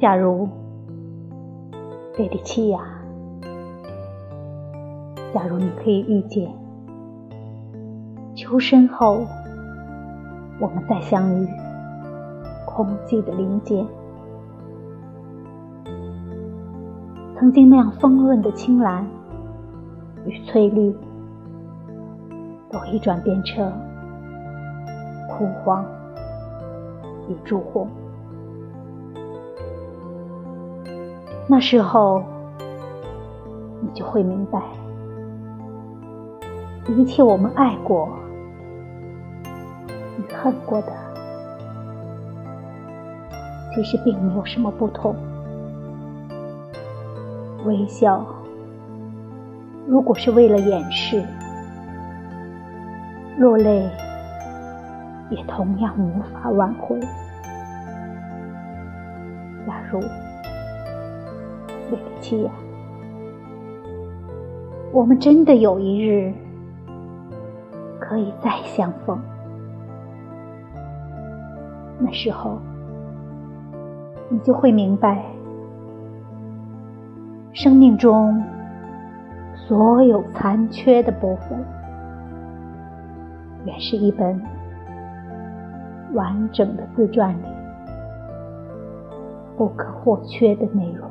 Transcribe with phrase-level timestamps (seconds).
[0.00, 0.48] 假如，
[2.16, 2.80] 贝蒂奇亚，
[5.34, 6.48] 假如你可以遇见，
[8.36, 9.26] 秋深后，
[10.60, 11.48] 我们再相遇，
[12.64, 13.84] 空寂的林间，
[17.36, 19.04] 曾经那样丰润的青蓝
[20.26, 20.94] 与翠绿，
[22.70, 23.72] 都已转变成
[25.28, 25.84] 枯黄
[27.28, 27.88] 与朱红。
[31.50, 32.22] 那时候，
[33.80, 34.60] 你就会明白，
[36.88, 38.06] 一切我们爱过
[40.18, 40.92] 与恨过的，
[43.74, 45.16] 其实并没有什么不同。
[47.64, 48.26] 微笑，
[49.86, 51.22] 如果是为了掩饰；
[53.38, 53.88] 落泪，
[55.30, 57.00] 也同样无法挽回。
[59.66, 59.98] 假如。
[61.88, 62.50] 对不起呀，
[64.92, 66.32] 我们真的有一日
[67.98, 69.18] 可以再相逢。
[71.98, 72.58] 那时候，
[74.28, 75.24] 你就会明白，
[77.52, 78.42] 生命中
[79.54, 81.58] 所有残缺的部分，
[83.64, 84.40] 原是一本
[86.14, 87.46] 完整的自传里
[89.56, 91.08] 不可或缺的内容。